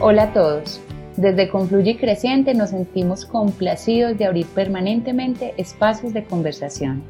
[0.00, 0.80] Hola a todos.
[1.18, 7.02] Desde Confluye Creciente nos sentimos complacidos de abrir permanentemente espacios de conversación.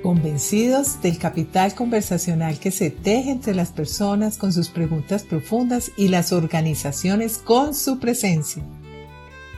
[0.00, 6.06] Convencidos del capital conversacional que se teje entre las personas con sus preguntas profundas y
[6.06, 8.62] las organizaciones con su presencia.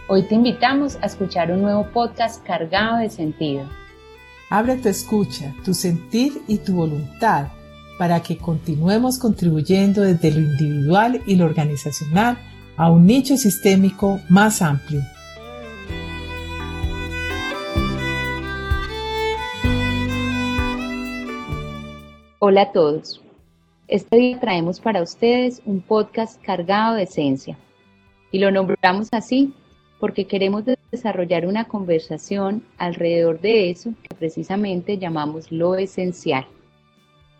[0.09, 3.69] Hoy te invitamos a escuchar un nuevo podcast cargado de sentido.
[4.49, 7.49] Abre tu escucha, tu sentir y tu voluntad
[8.03, 12.37] para que continuemos contribuyendo desde lo individual y lo organizacional
[12.77, 15.03] a un nicho sistémico más amplio.
[22.41, 23.23] Hola a todos.
[23.87, 27.57] Este día traemos para ustedes un podcast cargado de esencia.
[28.33, 29.55] Y lo nombramos así
[30.01, 36.45] porque queremos desarrollar una conversación alrededor de eso que precisamente llamamos lo esencial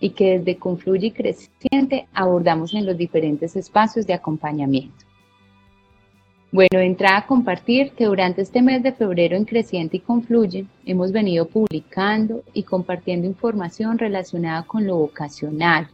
[0.03, 5.07] y que desde Confluye y Creciente abordamos en los diferentes espacios de acompañamiento.
[6.51, 11.13] Bueno, entrada a compartir que durante este mes de febrero en Creciente y Confluye hemos
[11.13, 15.89] venido publicando y compartiendo información relacionada con lo vocacional,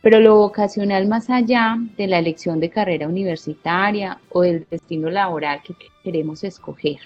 [0.00, 5.60] pero lo vocacional más allá de la elección de carrera universitaria o del destino laboral
[5.62, 7.00] que queremos escoger.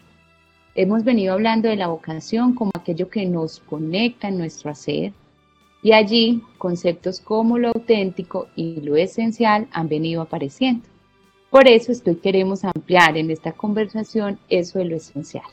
[0.76, 5.12] Hemos venido hablando de la vocación como aquello que nos conecta en nuestro hacer
[5.86, 10.84] y allí conceptos como lo auténtico y lo esencial han venido apareciendo.
[11.48, 15.44] Por eso hoy queremos ampliar en esta conversación eso de lo esencial.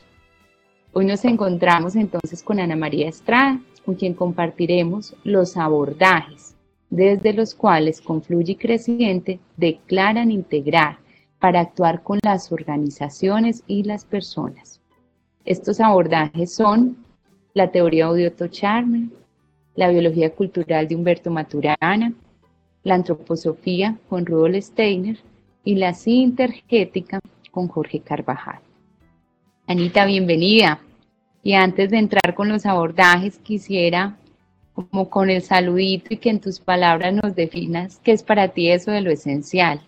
[0.92, 6.56] Hoy nos encontramos entonces con Ana María Estrada, con quien compartiremos los abordajes
[6.90, 10.98] desde los cuales Confluye y Creciente declaran integrar
[11.38, 14.80] para actuar con las organizaciones y las personas.
[15.44, 16.96] Estos abordajes son
[17.52, 19.10] la teoría de Otto Charmer,
[19.76, 22.12] la biología cultural de Humberto Maturana,
[22.82, 25.18] la antroposofía con Rudolf Steiner
[25.64, 28.60] y la sintergética con Jorge Carvajal.
[29.66, 30.80] Anita, bienvenida.
[31.42, 34.16] Y antes de entrar con los abordajes, quisiera,
[34.74, 38.70] como con el saludito y que en tus palabras nos definas qué es para ti
[38.70, 39.80] eso de lo esencial.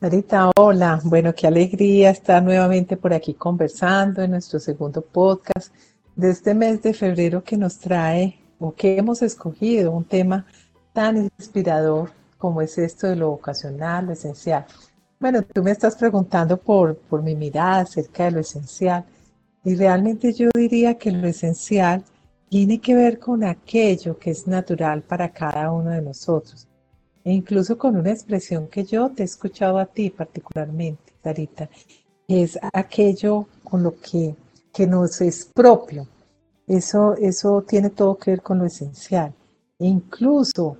[0.00, 1.00] Anita, hola.
[1.04, 5.74] Bueno, qué alegría estar nuevamente por aquí conversando en nuestro segundo podcast
[6.16, 10.46] de este mes de febrero que nos trae o que hemos escogido un tema
[10.92, 14.64] tan inspirador como es esto de lo vocacional, lo esencial.
[15.20, 19.04] Bueno, tú me estás preguntando por, por mi mirada acerca de lo esencial
[19.62, 22.02] y realmente yo diría que lo esencial
[22.48, 26.66] tiene que ver con aquello que es natural para cada uno de nosotros
[27.24, 31.68] e incluso con una expresión que yo te he escuchado a ti particularmente, Sarita,
[32.28, 34.36] que es aquello con lo que,
[34.76, 36.06] que nos es propio.
[36.66, 39.32] Eso, eso tiene todo que ver con lo esencial.
[39.78, 40.76] E incluso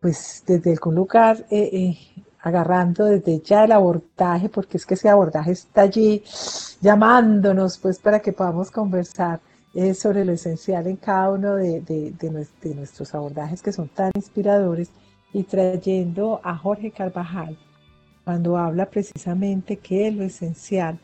[0.00, 1.98] pues desde algún lugar eh, eh,
[2.40, 6.22] agarrando desde ya el abordaje, porque es que ese abordaje está allí
[6.80, 9.40] llamándonos pues para que podamos conversar
[9.74, 14.88] eh, sobre lo esencial en cada uno de, de, nuestros abordajes que son tan inspiradores
[15.34, 17.58] y trayendo a Jorge Carvajal
[18.24, 20.98] cuando habla precisamente que lo esencial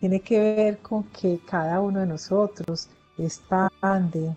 [0.00, 2.88] tiene que ver con que cada uno de nosotros
[3.18, 4.34] expande,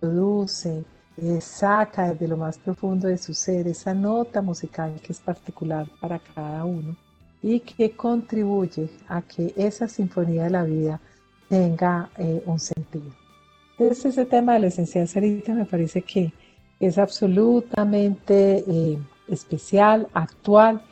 [0.00, 0.84] produce,
[1.16, 5.86] eh, saca desde lo más profundo de su ser esa nota musical que es particular
[6.00, 6.96] para cada uno
[7.42, 11.00] y que contribuye a que esa sinfonía de la vida
[11.48, 13.10] tenga eh, un sentido.
[13.78, 16.32] Entonces ese tema de la esencial Sarita me parece que
[16.80, 18.98] es absolutamente eh,
[19.28, 20.82] especial, actual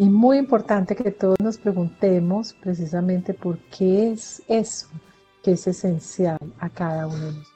[0.00, 4.88] y muy importante que todos nos preguntemos precisamente por qué es eso
[5.44, 7.54] que es esencial a cada uno de nosotros.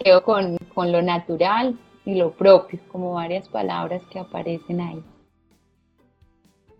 [0.00, 5.04] quedo con, con lo natural y lo propio, como varias palabras que aparecen ahí.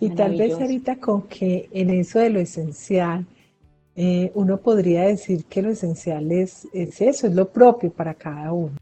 [0.00, 3.24] Y tal vez ahorita con que en eso de lo esencial,
[3.94, 8.52] eh, uno podría decir que lo esencial es, es, eso, es lo propio para cada
[8.52, 8.74] uno.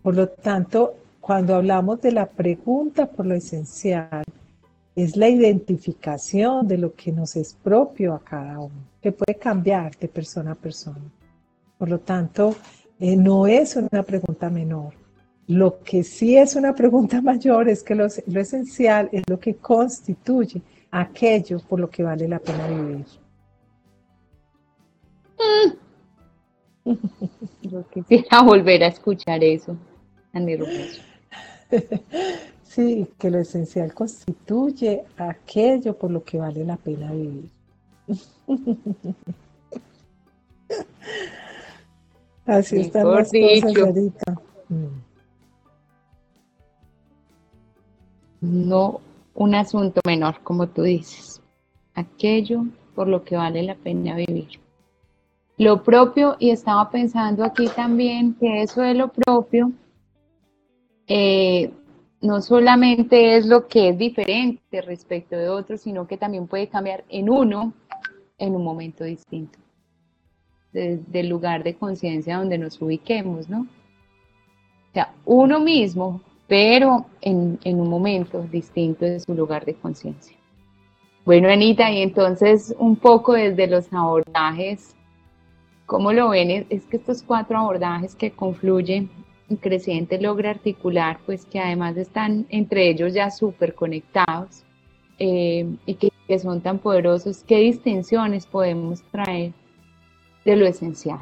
[0.00, 0.94] Por lo tanto,
[1.28, 4.24] cuando hablamos de la pregunta por lo esencial,
[4.96, 9.94] es la identificación de lo que nos es propio a cada uno, que puede cambiar
[9.98, 11.04] de persona a persona.
[11.76, 12.56] Por lo tanto,
[12.98, 14.94] eh, no es una pregunta menor.
[15.48, 20.62] Lo que sí es una pregunta mayor es que lo, esencial es lo que constituye
[20.90, 23.04] aquello por lo que vale la pena vivir.
[27.60, 29.76] Yo quisiera volver a escuchar eso,
[32.68, 37.50] Sí, que lo esencial constituye aquello por lo que vale la pena vivir.
[42.46, 43.74] Así están las cosas.
[44.68, 44.86] Mm.
[48.42, 49.00] No
[49.34, 51.40] un asunto menor, como tú dices.
[51.94, 54.60] Aquello por lo que vale la pena vivir.
[55.56, 59.72] Lo propio, y estaba pensando aquí también que eso de lo propio
[61.08, 61.72] eh,
[62.20, 67.04] no solamente es lo que es diferente respecto de otros, sino que también puede cambiar
[67.08, 67.72] en uno
[68.38, 69.58] en un momento distinto,
[70.72, 73.62] desde el lugar de conciencia donde nos ubiquemos, ¿no?
[73.62, 80.36] O sea, uno mismo, pero en, en un momento distinto de su lugar de conciencia.
[81.24, 84.94] Bueno, Anita, y entonces un poco desde los abordajes,
[85.84, 86.66] ¿cómo lo ven?
[86.70, 89.10] Es que estos cuatro abordajes que confluyen
[89.56, 94.64] creciente logra articular, pues que además están entre ellos ya súper conectados
[95.18, 99.52] eh, y que, son tan poderosos, ¿qué distinciones podemos traer
[100.44, 101.20] de lo esencial?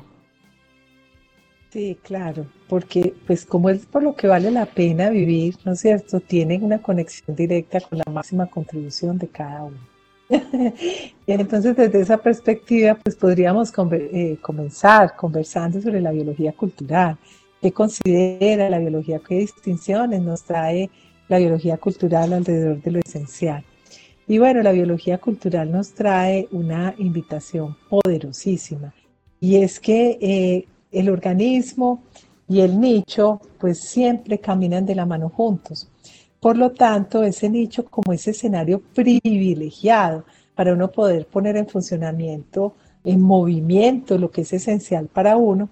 [1.70, 5.81] Sí, claro, porque pues como es por lo que vale la pena vivir, ¿no es
[5.81, 6.19] cierto?
[6.19, 9.79] Tienen una conexión directa con la máxima contribución de cada uno.
[11.26, 17.17] Entonces, desde esa perspectiva, pues podríamos eh, comenzar conversando sobre la biología cultural
[17.66, 19.18] ¿Qué considera la biología?
[19.18, 20.88] ¿Qué distinciones nos trae
[21.26, 23.64] la biología cultural alrededor de lo esencial?
[24.28, 28.94] Y bueno, la biología cultural nos trae una invitación poderosísima
[29.40, 32.04] y es que eh, el organismo
[32.48, 35.88] y el nicho pues siempre caminan de la mano juntos.
[36.38, 40.24] Por lo tanto, ese nicho como ese escenario privilegiado
[40.54, 42.76] para uno poder poner en funcionamiento
[43.06, 45.69] en movimiento, lo que es esencial para uno.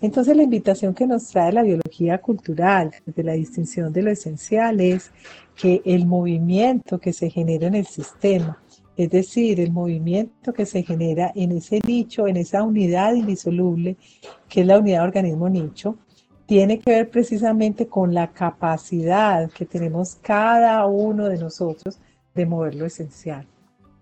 [0.00, 4.80] Entonces la invitación que nos trae la biología cultural de la distinción de lo esencial
[4.80, 5.10] es
[5.56, 8.62] que el movimiento que se genera en el sistema,
[8.96, 13.96] es decir, el movimiento que se genera en ese nicho, en esa unidad indisoluble,
[14.48, 15.96] que es la unidad organismo nicho,
[16.46, 21.98] tiene que ver precisamente con la capacidad que tenemos cada uno de nosotros
[22.32, 23.44] de mover lo esencial.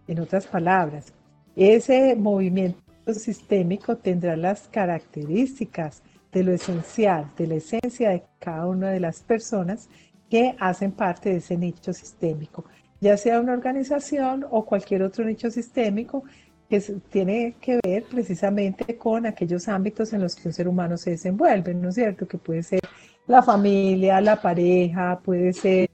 [0.07, 1.15] En otras palabras,
[1.57, 2.81] ese movimiento
[3.13, 6.03] sistémico tendrá las características
[6.33, 9.89] de lo esencial, de la esencia de cada una de las personas
[10.29, 12.65] que hacen parte de ese nicho sistémico,
[13.01, 16.25] ya sea una organización o cualquier otro nicho sistémico
[16.69, 16.81] que
[17.11, 21.75] tiene que ver precisamente con aquellos ámbitos en los que un ser humano se desenvuelve,
[21.75, 22.27] ¿no es cierto?
[22.27, 22.81] Que puede ser
[23.27, 25.89] la familia, la pareja, puede ser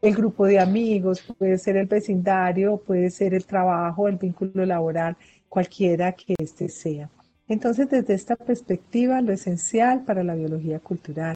[0.00, 5.16] el grupo de amigos, puede ser el vecindario, puede ser el trabajo, el vínculo laboral,
[5.48, 7.10] cualquiera que éste sea.
[7.48, 11.34] Entonces, desde esta perspectiva, lo esencial para la biología cultural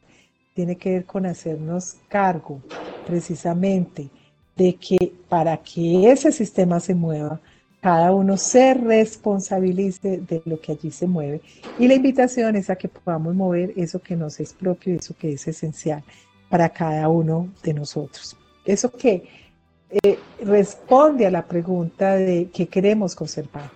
[0.55, 2.61] tiene que ver con hacernos cargo
[3.07, 4.11] precisamente
[4.55, 7.41] de que para que ese sistema se mueva,
[7.81, 11.41] cada uno se responsabilice de lo que allí se mueve.
[11.79, 15.33] Y la invitación es a que podamos mover eso que nos es propio, eso que
[15.33, 16.05] es esencial
[16.49, 18.37] para cada uno de nosotros.
[18.65, 19.29] Eso que
[19.91, 23.71] eh, responde a la pregunta de qué queremos conservar.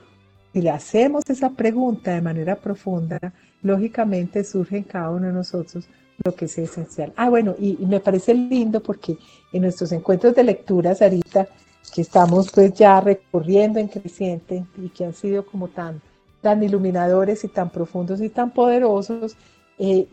[0.52, 3.18] Si le hacemos esa pregunta de manera profunda,
[3.62, 5.86] lógicamente surge en cada uno de nosotros
[6.24, 7.12] lo que es esencial.
[7.16, 9.18] Ah, bueno, y, me parece lindo porque
[9.52, 11.46] en nuestros encuentros de lectura, Sarita,
[11.94, 16.00] que estamos pues ya recorriendo en creciente y que han sido como tan,
[16.40, 19.36] tan iluminadores y tan profundos y tan poderosos,
[19.78, 20.06] eh,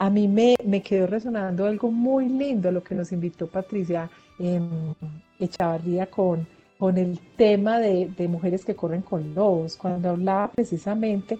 [0.00, 4.96] a mí me, me, quedó resonando algo muy lindo lo que nos invitó Patricia en
[5.38, 11.38] Echavarría con, con el tema de, de, mujeres que corren con lobos, cuando hablaba precisamente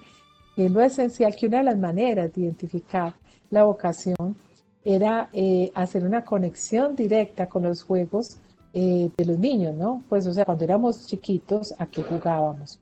[0.55, 3.15] que lo esencial que una de las maneras de identificar
[3.49, 4.37] la vocación
[4.85, 8.41] era eh, hacer una conexión directa con los juegos
[8.75, 10.05] eh, de los niños, ¿no?
[10.11, 12.79] Pues, o sea, cuando éramos chiquitos, ¿a qué jugábamos?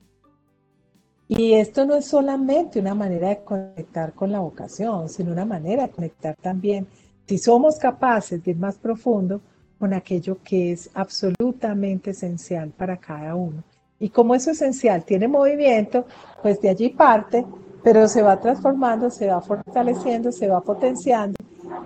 [1.31, 5.83] Y esto no es solamente una manera de conectar con la vocación, sino una manera
[5.83, 6.87] de conectar también,
[7.27, 9.39] si somos capaces de ir más profundo,
[9.77, 13.63] con aquello que es absolutamente esencial para cada uno.
[13.99, 16.07] Y como eso esencial tiene movimiento,
[16.41, 17.45] pues de allí parte,
[17.83, 21.35] pero se va transformando, se va fortaleciendo, se va potenciando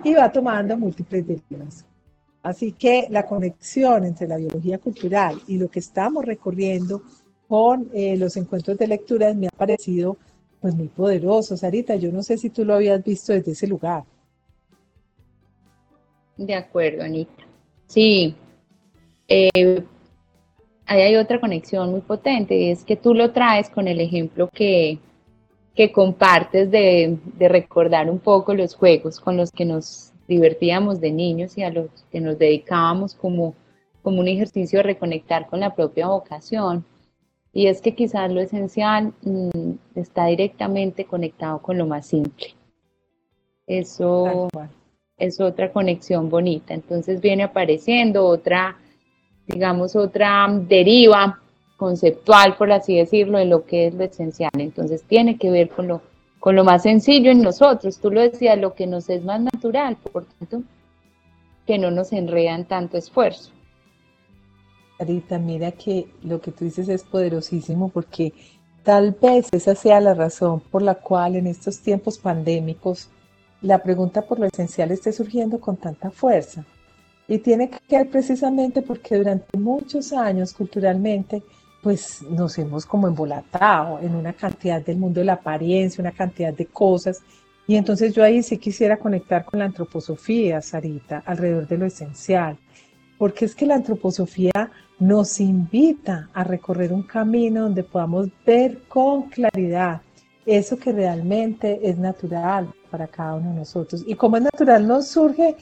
[0.02, 1.84] y va tomando múltiples derivas.
[2.42, 7.02] Así que la conexión entre la biología cultural y lo que estamos recorriendo
[7.48, 10.16] con eh, los encuentros de lecturas me ha parecido
[10.60, 11.56] pues muy poderoso.
[11.56, 14.04] Sarita, yo no sé si tú lo habías visto desde ese lugar.
[16.36, 17.44] De acuerdo, Anita.
[17.86, 18.34] Sí.
[19.28, 19.84] Eh,
[20.86, 24.48] ahí hay otra conexión muy potente y es que tú lo traes con el ejemplo
[24.52, 24.98] que,
[25.74, 31.12] que compartes de, de, recordar un poco los juegos con los que nos divertíamos de
[31.12, 33.54] niños y a los que nos dedicábamos como,
[34.02, 36.84] como un ejercicio de reconectar con la propia vocación.
[37.56, 42.48] Y es que quizás lo esencial mm, está directamente conectado con lo más simple,
[43.66, 44.48] Eso
[45.16, 46.74] es otra conexión bonita.
[46.74, 48.76] Entonces viene apareciendo otra,
[49.46, 51.40] digamos, otra deriva
[51.76, 54.50] conceptual, por así decirlo, de lo que es lo esencial.
[54.58, 56.02] Entonces tiene que ver con lo,
[56.40, 58.00] con lo más sencillo en nosotros.
[58.00, 60.64] Tú lo decías, lo que nos es más natural, por tanto,
[61.68, 63.53] que no nos enredan tanto esfuerzo.
[64.98, 68.32] Carita, mira que lo que tú dices es poderosísimo porque
[68.82, 73.08] tal vez esa sea la razón por la cual en estos tiempos pandémicos
[73.62, 76.64] la pregunta por lo esencial esté surgiendo con tanta fuerza.
[77.26, 81.42] Y tiene que ver precisamente porque durante muchos años culturalmente
[81.82, 86.52] pues nos hemos como embolatado en una cantidad del mundo de la apariencia, una cantidad
[86.52, 87.22] de cosas.
[87.66, 92.58] Y entonces yo ahí sí quisiera conectar con la antroposofía, Sarita, alrededor de lo esencial,
[93.18, 99.28] porque es que la antroposofía nos invita a recorrer un camino donde podamos ver con
[99.28, 100.00] claridad
[100.46, 104.04] eso que realmente es natural para cada uno de nosotros.
[104.06, 105.56] Y como es natural, nos surge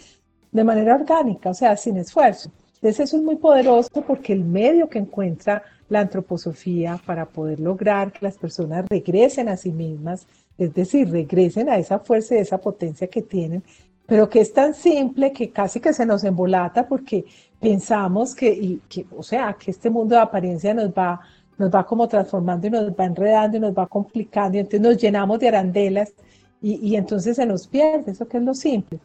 [0.50, 2.50] de manera orgánica, o sea, sin esfuerzo.
[2.74, 8.12] Entonces eso es muy poderoso porque el medio que encuentra la antroposofía para poder lograr
[8.12, 10.26] que las personas regresen a sí mismas,
[10.58, 13.62] es decir, regresen a esa fuerza y esa potencia que tienen,
[14.06, 17.24] pero que es tan simple que casi que se nos embolata porque
[17.62, 21.20] pensamos que, y que o sea, que este mundo de apariencia nos va,
[21.56, 24.96] nos va como transformando y nos va enredando y nos va complicando y entonces nos
[24.98, 26.12] llenamos de arandelas
[26.60, 28.98] y, y entonces se nos pierde, eso que es lo simple.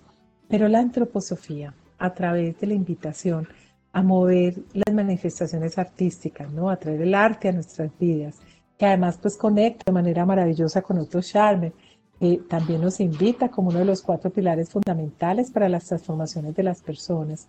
[0.50, 3.48] Pero la antroposofía, a través de la invitación,
[3.94, 6.70] a mover las manifestaciones artísticas, ¿no?
[6.70, 8.36] A traer el arte a nuestras vidas,
[8.78, 11.74] que además pues conecta de manera maravillosa con otro charme.
[12.20, 16.64] que también nos invita como uno de los cuatro pilares fundamentales para las transformaciones de
[16.64, 17.48] las personas.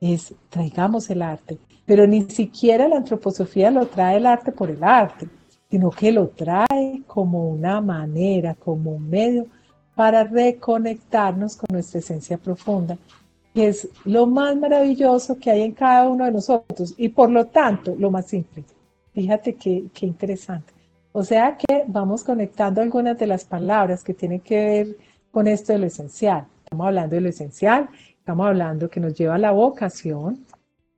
[0.00, 4.82] Es traigamos el arte, pero ni siquiera la antroposofía lo trae el arte por el
[4.82, 5.28] arte,
[5.70, 9.46] sino que lo trae como una manera, como un medio
[9.94, 12.96] para reconectarnos con nuestra esencia profunda
[13.54, 17.46] que es lo más maravilloso que hay en cada uno de nosotros y por lo
[17.46, 18.64] tanto lo más simple.
[19.12, 20.72] Fíjate qué, qué interesante.
[21.12, 24.96] O sea que vamos conectando algunas de las palabras que tienen que ver
[25.32, 26.46] con esto de lo esencial.
[26.62, 27.88] Estamos hablando de lo esencial,
[28.20, 30.44] estamos hablando que nos lleva a la vocación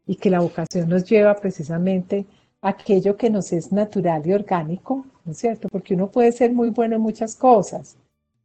[0.06, 2.26] y que la vocación nos lleva precisamente
[2.60, 5.68] a aquello que nos es natural y orgánico, ¿no es cierto?
[5.70, 7.96] Porque uno puede ser muy bueno en muchas cosas,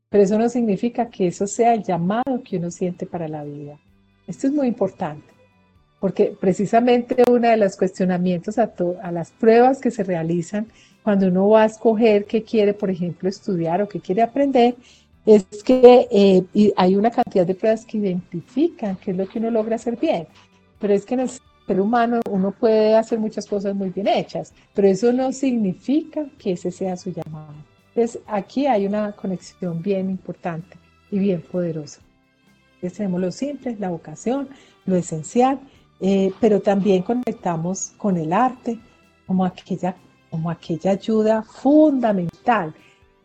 [0.10, 3.80] pero eso no significa que eso sea el llamado que uno siente para la vida.
[4.28, 5.34] Esto es muy importante,
[6.00, 8.72] porque precisamente uno de los cuestionamientos a,
[9.12, 10.68] las pruebas que se realizan
[11.04, 14.76] cuando uno va a escoger qué quiere, por ejemplo, estudiar o qué quiere aprender,
[15.28, 19.52] es que eh, hay una cantidad de pruebas que identifican qué es lo que uno
[19.52, 20.28] logra hacer bien.
[20.80, 24.54] Pero es que en el ser humano uno puede hacer muchas cosas muy bien hechas,
[24.74, 27.54] pero eso no significa que ese sea su llamado.
[27.94, 30.78] Entonces aquí hay una conexión bien importante
[31.12, 32.02] y bien poderosa
[32.82, 34.50] tenemos lo simple, la vocación,
[34.86, 35.60] lo esencial,
[36.00, 38.80] eh, pero también conectamos con el arte
[39.26, 39.96] como aquella,
[40.30, 42.74] como aquella ayuda fundamental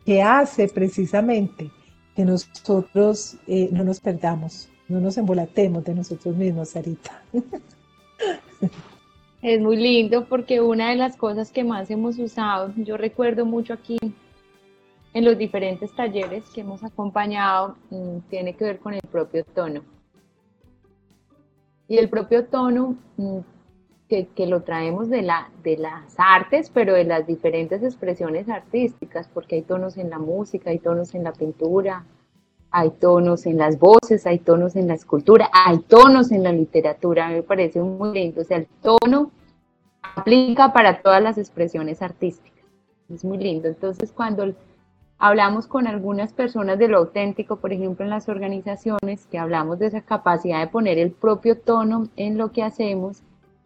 [0.05, 1.71] que hace precisamente
[2.15, 7.21] que nosotros eh, no nos perdamos, no nos embolatemos de nosotros mismos, Sarita.
[9.41, 13.73] Es muy lindo porque una de las cosas que más hemos usado, yo recuerdo mucho
[13.73, 13.97] aquí
[15.13, 19.81] en los diferentes talleres que hemos acompañado mm, tiene que ver con el propio tono.
[21.87, 23.39] Y el propio tono mm,
[24.35, 29.55] que, lo traemos de, la, de las artes, pero de las diferentes expresiones artísticas, porque
[29.55, 32.05] hay tonos en la música, hay tonos en la pintura,
[32.71, 37.29] hay tonos en las voces, hay tonos en la escultura, hay tonos en la literatura,
[37.29, 38.41] me parece muy lindo.
[38.41, 39.31] O sea, el tono
[40.01, 42.63] aplica para todas las expresiones artísticas.
[43.09, 43.67] Es muy lindo.
[43.67, 44.53] Entonces, cuando
[45.25, 49.85] Hablamos con algunas personas de lo auténtico, por ejemplo, en las organizaciones, que hablamos de
[49.85, 53.23] esa capacidad de poner el propio tono en lo que hacemos,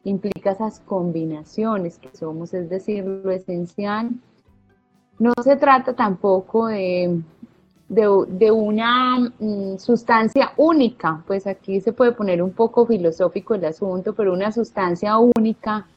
[0.09, 4.11] implica esas combinaciones que somos, es decir, lo esencial.
[5.19, 7.21] No se trata tampoco de,
[7.89, 14.13] de, una mm, sustancia única, pues aquí se puede poner un poco filosófico el asunto,
[14.13, 15.87] pero una sustancia única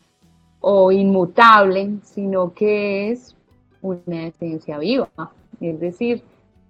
[0.61, 3.37] o inmutable, sino que es
[3.83, 5.09] una esencia viva,
[5.61, 6.23] es decir,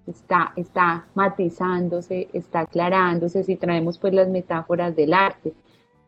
[0.07, 5.55] está, está matizándose, está aclarándose, si traemos pues las metáforas del arte,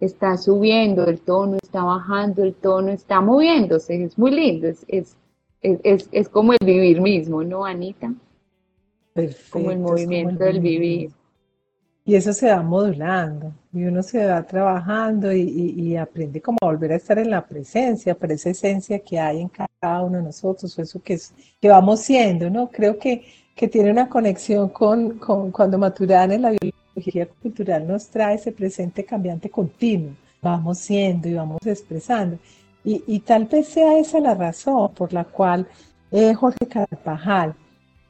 [0.04, 5.16] está subiendo el tono, está bajando el tono, está moviéndose, es muy lindo, es, es,
[5.62, 8.12] es, es como el vivir mismo, ¿no, Anita?
[9.12, 11.11] Perfecto, como el movimiento del vivir.
[12.04, 16.92] Y eso se va modulando y uno se va trabajando y, aprende como a volver
[16.92, 20.76] a estar en la presencia, pero esa esencia que hay en cada uno de nosotros,
[20.78, 22.68] eso que, es, que vamos siendo, ¿no?
[22.71, 23.23] Creo que
[23.54, 26.81] que tiene una conexión con, cuando Maturana en la biología
[27.42, 30.12] cultural nos trae ese presente cambiante continuo.
[30.40, 32.38] Vamos siendo y vamos expresando.
[32.85, 35.68] Y, tal vez sea esa la razón por la cual
[36.11, 37.54] eh, Jorge Carvajal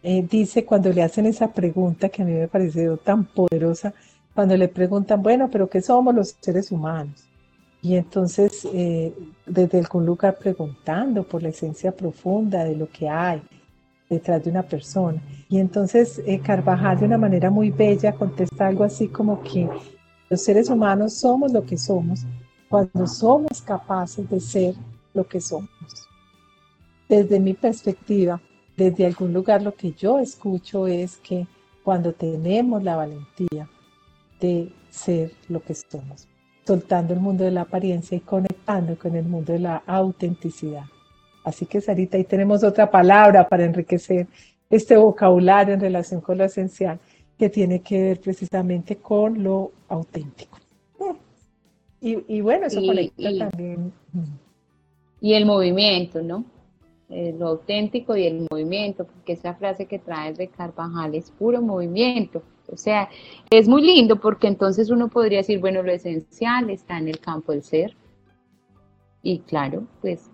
[0.03, 3.93] eh, dice cuando le hacen esa pregunta que a mí me pareció tan poderosa,
[4.35, 7.25] cuando le preguntan, bueno, pero ¿qué somos los seres humanos?
[7.83, 9.13] Y entonces, eh,
[9.45, 13.43] desde algún lugar preguntando por la esencia profunda de lo que hay
[14.13, 15.21] detrás de una persona.
[15.49, 19.69] Y entonces eh, Carvajal de una manera muy bella contesta algo así como que
[20.29, 22.25] los seres humanos somos lo que somos
[22.69, 24.75] cuando somos capaces de ser
[25.15, 25.69] lo que somos.
[27.09, 28.41] Desde mi perspectiva,
[28.77, 31.47] desde algún lugar lo que yo escucho es que
[31.83, 33.69] cuando tenemos la valentía
[34.41, 36.29] de ser lo que somos,
[36.67, 40.85] soltando el mundo de la apariencia y conectando con el mundo de la autenticidad.
[41.45, 44.27] Así que Sarita, ahí tenemos otra palabra para enriquecer
[44.71, 46.99] este vocabulario en relación con lo esencial,
[47.39, 50.59] que tiene que ver precisamente con lo auténtico.
[52.05, 53.93] Y, bueno, eso conecta también.
[55.21, 56.45] Y el movimiento, ¿no?
[57.09, 61.63] Eh, lo auténtico y el movimiento, porque esa frase que traes de Carvajal es puro
[61.63, 62.43] movimiento.
[62.73, 63.09] O sea,
[63.51, 67.53] es muy lindo porque entonces uno podría decir, bueno, lo esencial está en el campo
[67.53, 67.95] del ser.
[69.23, 70.32] Y claro, pues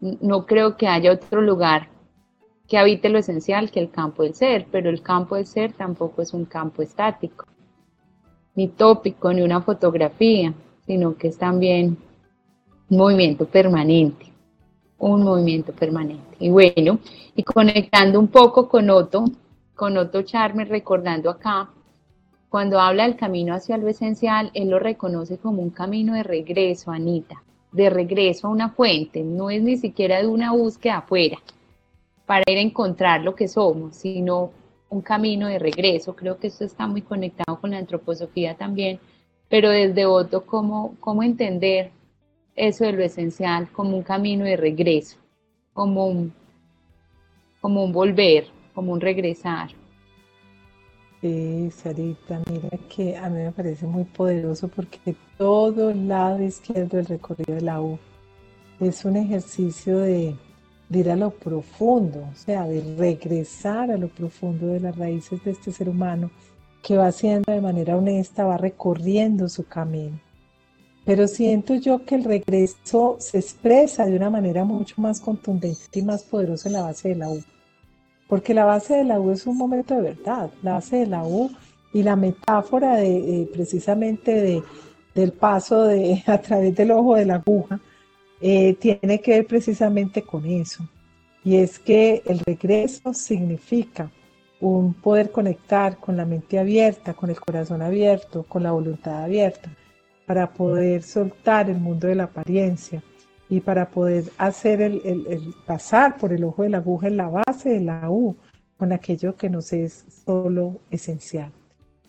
[0.00, 1.88] no creo que haya otro lugar
[2.66, 6.22] que habite lo esencial que el campo del ser, pero el campo del ser tampoco
[6.22, 7.46] es un campo estático,
[8.54, 10.54] ni tópico, ni una fotografía
[10.88, 11.98] sino que es también
[12.88, 14.32] un movimiento permanente,
[14.96, 16.36] un movimiento permanente.
[16.40, 16.98] Y bueno,
[17.36, 19.26] y conectando un poco con Otto,
[19.74, 21.68] con Otto Charme, recordando acá,
[22.48, 26.90] cuando habla del camino hacia lo esencial, él lo reconoce como un camino de regreso,
[26.90, 31.38] Anita, de regreso a una fuente, no es ni siquiera de una búsqueda afuera
[32.26, 34.50] para ir a encontrar lo que somos, sino
[34.90, 36.14] un camino de regreso.
[36.14, 38.98] Creo que esto está muy conectado con la antroposofía también,
[39.48, 41.90] pero desde Otto, ¿cómo, cómo entender
[42.54, 45.16] eso de lo esencial como un camino de regreso,
[45.72, 46.32] como un,
[47.60, 49.70] como un volver, como un regresar?
[51.20, 56.96] Sí, Sarita, mira que a mí me parece muy poderoso porque todo el lado izquierdo
[56.96, 57.98] del recorrido de la U
[58.78, 60.36] es un ejercicio de,
[60.88, 65.42] de ir a lo profundo, o sea, de regresar a lo profundo de las raíces
[65.42, 66.30] de este ser humano
[66.84, 70.20] que va haciendo de manera honesta, va recorriendo su camino.
[71.04, 76.02] Pero siento yo que el regreso se expresa de una manera mucho más contundente y
[76.02, 77.42] más poderosa en la base de la U.
[78.28, 80.50] Porque la base de la U es un momento de verdad.
[80.62, 81.50] La base de la U
[81.92, 84.62] y la metáfora de, precisamente de,
[85.14, 87.80] del paso de, a través del ojo de la aguja
[88.40, 90.86] eh, tiene que ver precisamente con eso.
[91.42, 94.10] Y es que el regreso significa
[94.60, 99.70] un poder conectar con la mente abierta, con el corazón abierto, con la voluntad abierta,
[100.26, 103.02] para poder soltar el mundo de la apariencia
[103.48, 107.70] y para poder hacer el, pasar por el ojo de la aguja en la base
[107.70, 108.36] de la U,
[108.76, 111.50] con aquello que nos es solo esencial.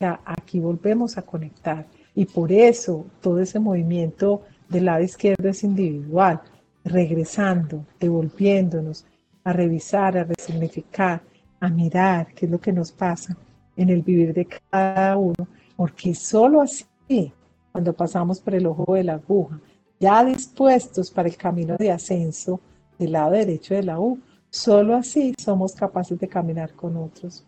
[0.02, 5.64] O aquí volvemos a conectar y por eso todo ese movimiento del lado izquierdo es
[5.64, 6.42] individual,
[6.84, 9.06] regresando, devolviéndonos
[9.44, 11.22] a revisar, a resignificar,
[11.60, 13.36] a mirar qué es lo que nos pasa
[13.76, 17.34] en el vivir de cada uno, porque solo así,
[17.72, 19.60] cuando pasamos por el ojo de la aguja,
[20.00, 22.60] ya dispuestos para el camino de ascenso
[22.98, 27.46] del lado derecho de la U, solo así somos capaces de caminar con otros.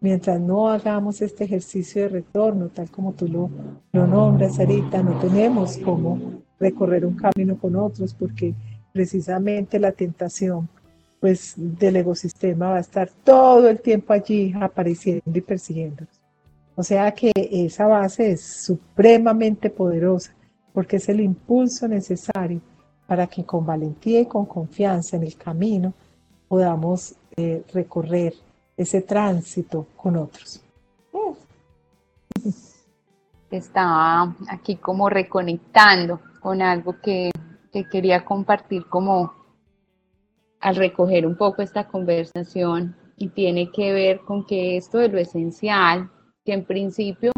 [0.00, 3.50] Mientras no hagamos este ejercicio de retorno, tal como tú lo,
[3.92, 8.54] lo nombras, Sarita, no tenemos cómo recorrer un camino con otros, porque
[8.92, 10.68] precisamente la tentación
[11.18, 16.20] pues del ecosistema va a estar todo el tiempo allí apareciendo y persiguiéndonos.
[16.74, 20.35] O sea que esa base es supremamente poderosa
[20.76, 22.60] porque es el impulso necesario
[23.06, 25.94] para que con valentía y con confianza en el camino
[26.48, 28.34] podamos eh, recorrer
[28.76, 30.60] ese tránsito con otros.
[33.50, 37.30] Estaba aquí como reconectando con algo que,
[37.72, 39.32] que quería compartir como
[40.60, 45.18] al recoger un poco esta conversación y tiene que ver con que esto de lo
[45.18, 46.10] esencial,
[46.44, 47.32] que en principio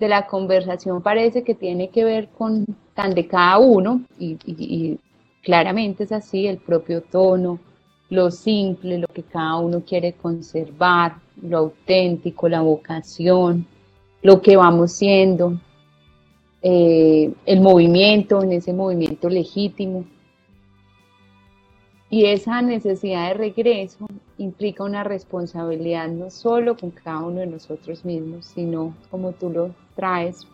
[0.00, 4.98] de la conversación parece que tiene que ver con tan de cada uno y,
[5.42, 7.60] claramente es así, el propio tono,
[8.08, 13.66] lo simple, lo que cada uno quiere conservar, lo auténtico, la vocación,
[14.22, 15.60] lo que vamos siendo,
[16.62, 20.04] eh, el movimiento, en ese movimiento legítimo.
[22.08, 28.04] Y esa necesidad de regreso implica una responsabilidad no solo con cada uno de nosotros
[28.04, 30.46] mismos, sino como tú lo traes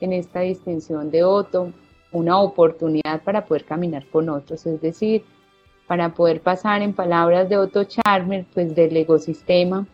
[0.00, 1.70] en esta distinción de Otto,
[2.12, 5.22] una oportunidad para poder caminar con otros, es decir,
[5.86, 9.86] para poder pasar en palabras de Otto Charmer, pues del ecosistema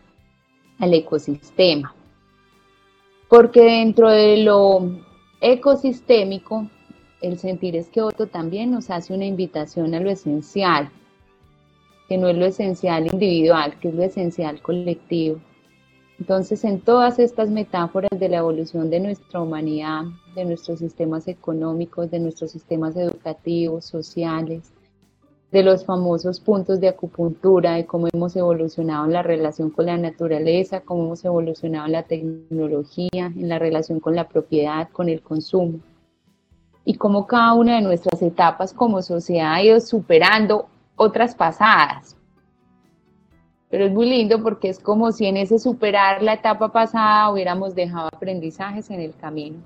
[0.79, 1.93] al ecosistema.
[3.27, 4.89] Porque dentro de lo
[5.41, 6.67] ecosistémico,
[7.21, 10.89] el sentir es que Otto también nos hace una invitación a lo esencial,
[12.07, 15.39] que no es lo esencial individual, que es lo esencial colectivo.
[16.23, 22.09] Entonces, en todas estas metáforas de la evolución de nuestra humanidad, de nuestros sistemas económicos,
[22.09, 24.71] de nuestros sistemas educativos, sociales,
[25.51, 29.97] de los famosos puntos de acupuntura, de cómo hemos evolucionado en la relación con la
[29.97, 35.21] naturaleza, cómo hemos evolucionado en la tecnología, en la relación con la propiedad, con el
[35.21, 35.79] consumo,
[36.85, 42.15] y cómo cada una de nuestras etapas como sociedad ha ido superando otras pasadas.
[43.73, 47.73] Pero es muy lindo porque es como si en ese superar la etapa pasada hubiéramos
[47.73, 49.63] dejado aprendizajes en el camino.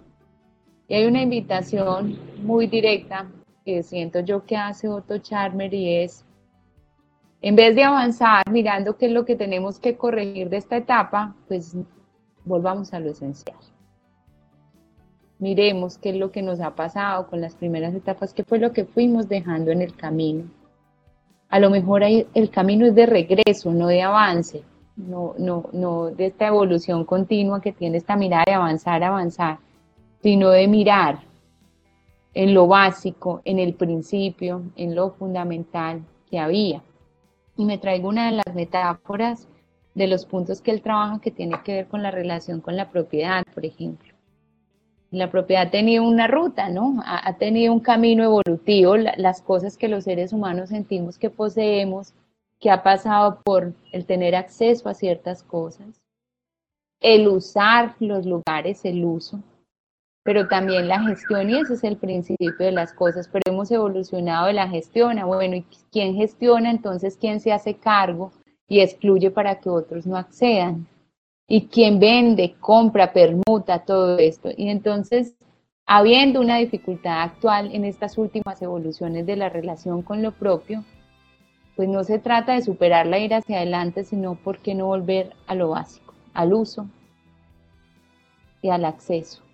[0.87, 3.29] Y hay una invitación muy directa
[3.65, 6.23] que siento yo que hace Otto Charmer y es,
[7.41, 11.35] en vez de avanzar mirando qué es lo que tenemos que corregir de esta etapa,
[11.49, 11.75] pues
[12.45, 13.57] volvamos a lo esencial.
[15.37, 18.71] Miremos qué es lo que nos ha pasado con las primeras etapas, qué fue lo
[18.71, 20.45] que fuimos dejando en el camino.
[21.49, 24.63] A lo mejor el camino es de regreso, no de avance,
[24.97, 29.59] no, no, no de esta evolución continua que tiene esta mirada de avanzar, avanzar,
[30.21, 31.19] sino de mirar
[32.33, 36.83] en lo básico, en el principio, en lo fundamental que había.
[37.55, 39.47] Y me traigo una de las metáforas
[39.95, 42.91] de los puntos que él trabaja que tiene que ver con la relación con la
[42.91, 44.06] propiedad, por ejemplo.
[45.11, 47.01] La propiedad ha tenido una ruta, ¿no?
[47.05, 52.13] Ha, tenido un camino evolutivo, las cosas que los seres humanos sentimos que poseemos,
[52.59, 56.01] que ha pasado por el tener acceso a ciertas cosas,
[56.99, 59.39] el usar los lugares, el uso,
[60.23, 64.47] pero también la gestión, y ese es el principio de las cosas, pero hemos evolucionado
[64.47, 66.69] de la gestión, bueno, ¿y quién gestiona?
[66.69, 68.33] Entonces, ¿quién se hace cargo
[68.67, 70.85] y excluye para que otros no accedan?
[71.47, 74.49] ¿Y quién vende, compra, permuta todo esto?
[74.55, 75.35] Y entonces,
[75.85, 80.83] habiendo una dificultad actual en estas últimas evoluciones de la relación con lo propio,
[81.75, 85.33] pues no se trata de superarla e ir hacia adelante, sino por qué no volver
[85.47, 86.87] a lo básico, al uso
[88.61, 89.47] y al acceso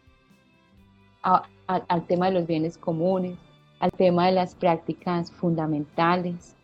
[1.68, 3.38] al tema de los bienes comunes,
[3.80, 6.56] al tema de las prácticas fundamentales.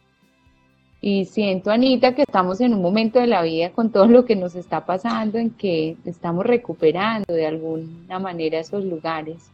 [1.01, 4.35] Y siento, Anita, que estamos en un momento de la vida con todo lo que
[4.35, 9.49] nos está pasando, en que estamos recuperando de alguna manera esos lugares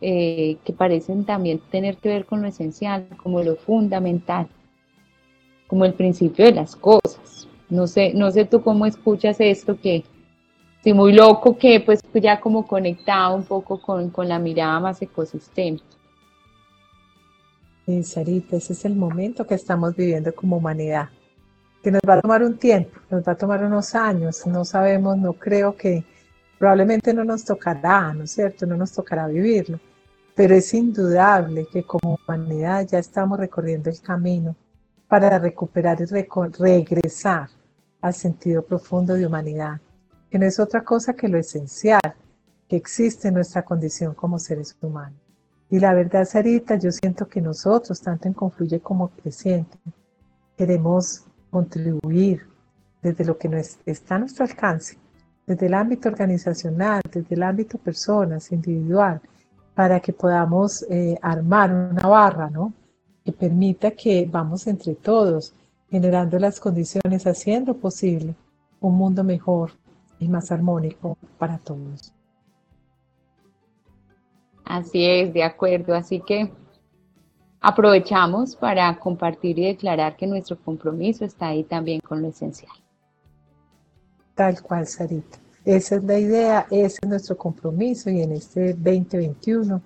[0.00, 4.48] eh, que parecen también tener que ver con lo esencial, como lo fundamental,
[5.68, 7.48] como el principio de las cosas.
[7.70, 10.04] No sé, no sé tú cómo escuchas esto que
[10.82, 15.84] sí, muy loco que pues ya como conectado un poco con, la mirada más ecosistémica.
[17.86, 21.10] Sí, Sarita, ese es el momento que estamos viviendo como humanidad,
[21.82, 25.18] que nos va a tomar un tiempo, nos va a tomar unos años, no sabemos,
[25.18, 26.02] no creo que
[26.58, 28.64] probablemente no nos tocará, ¿no es cierto?
[28.64, 29.78] No nos tocará vivirlo,
[30.34, 34.56] pero es indudable que como humanidad ya estamos recorriendo el camino
[35.06, 37.50] para recuperar y regresar
[38.00, 39.78] al sentido profundo de humanidad
[40.34, 42.00] que no es otra cosa que lo esencial
[42.68, 45.23] que existe en nuestra condición como seres humanos.
[45.74, 49.76] Y la verdad, Sarita, yo siento que nosotros, tanto en Confluye como Creciente,
[50.56, 52.46] queremos contribuir
[53.02, 53.50] desde lo que
[53.84, 54.96] está a nuestro alcance,
[55.44, 59.20] desde el ámbito organizacional, desde el ámbito personas, individual,
[59.74, 62.72] para que podamos eh, armar una barra, ¿no?
[63.24, 65.54] Que permita que vamos entre todos
[65.90, 68.36] generando las condiciones, haciendo posible
[68.80, 69.72] un mundo mejor,
[70.20, 72.14] y más armónico para todos.
[74.64, 75.94] Así es, de acuerdo.
[75.94, 76.50] Así que
[77.60, 82.72] aprovechamos para compartir y declarar que nuestro compromiso está ahí también con lo esencial.
[84.34, 85.38] Tal cual, Sarita.
[85.64, 89.80] Esa es la idea, ese es nuestro compromiso y en este 2021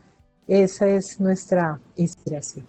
[0.49, 2.67] esa es nuestra inspiración.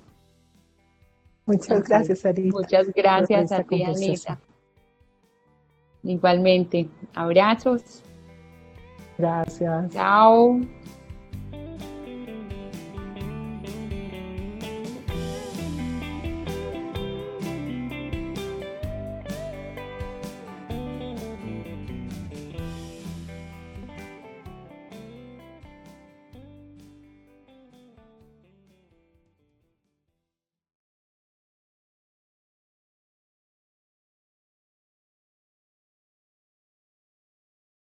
[1.45, 2.56] Muchas gracias, Sarita.
[2.56, 4.38] Muchas gracias a ti, Anita.
[6.04, 8.04] Igualmente, abrazos.
[9.17, 9.91] Gracias.
[9.91, 10.60] Chao.